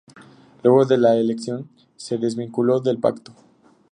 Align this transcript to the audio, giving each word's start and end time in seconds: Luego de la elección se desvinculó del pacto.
Luego 0.63 0.85
de 0.87 0.97
la 0.97 1.15
elección 1.15 1.69
se 1.95 2.17
desvinculó 2.17 2.79
del 2.79 2.97
pacto. 2.97 3.33